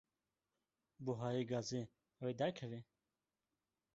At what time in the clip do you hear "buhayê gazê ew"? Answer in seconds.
1.03-2.27